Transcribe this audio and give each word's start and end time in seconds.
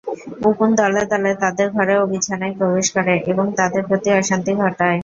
উকুন 0.47 0.69
দলে 0.79 1.01
দলে 1.11 1.31
তাদের 1.43 1.67
ঘরে 1.75 1.95
ও 1.97 2.13
বিছানায় 2.13 2.55
প্রবেশ 2.59 2.87
করে 2.95 3.13
এবং 3.31 3.45
তাদের 3.59 3.81
প্রতি 3.89 4.09
অশান্তি 4.19 4.51
ঘটায়। 4.61 4.99